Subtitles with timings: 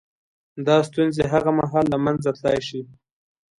[0.67, 2.81] •دا ستونزې هغه مهال له منځه تلای شي.